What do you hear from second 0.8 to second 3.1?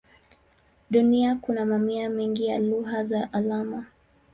Duniani kuna mamia mengi ya lugha